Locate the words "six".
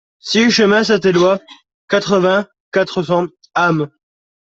0.17-0.49